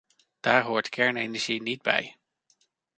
Daar 0.39 0.63
hoort 0.63 0.89
kernenergie 0.89 1.61
niet 1.61 1.81
bij! 1.81 2.17